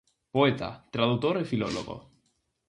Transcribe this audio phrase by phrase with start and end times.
[0.35, 1.95] Poeta, tradutor e filólogo.